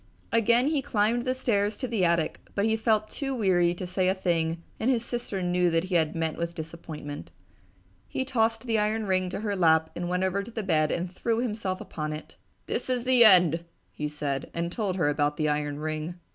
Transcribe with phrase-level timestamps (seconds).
[0.31, 4.07] Again he climbed the stairs to the attic but he felt too weary to say
[4.09, 7.31] a thing and his sister knew that he had met with disappointment.
[8.07, 11.11] He tossed the iron ring to her lap and went over to the bed and
[11.13, 12.37] threw himself upon it.
[12.65, 16.15] "This is the end!" he said, and told her about the iron ring.